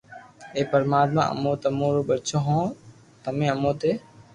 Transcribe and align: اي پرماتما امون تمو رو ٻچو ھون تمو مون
اي 0.55 0.61
پرماتما 0.73 1.23
امون 1.33 1.55
تمو 1.61 1.87
رو 1.95 2.01
ٻچو 2.09 2.37
ھون 2.45 2.65
تمو 3.23 3.51
مون 3.61 3.77